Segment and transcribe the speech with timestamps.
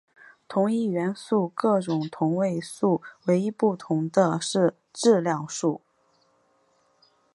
[0.47, 5.79] 同一元素各种同位素唯一不同的是质量数。